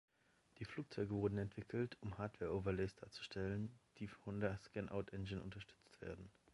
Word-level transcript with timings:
Die 0.57 0.65
Flugzeuge 0.65 1.11
wurden 1.13 1.37
entwickelt, 1.37 1.95
um 2.01 2.17
Hardware-Overlays 2.17 2.95
darzustellen, 2.95 3.79
die 3.99 4.07
von 4.07 4.39
der 4.39 4.57
Scanout-Engine 4.57 5.43
unterstützt 5.43 6.01
werden. 6.01 6.31